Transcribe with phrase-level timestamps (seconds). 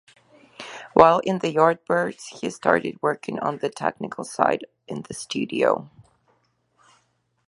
[0.95, 5.91] While in the Yardbirds he started working on the technical side in the studio.